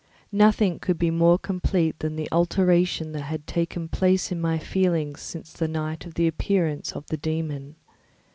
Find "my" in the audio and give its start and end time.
4.41-4.57